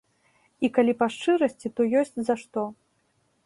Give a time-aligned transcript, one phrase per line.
[0.67, 2.61] І калі па шчырасці, то ёсць за што.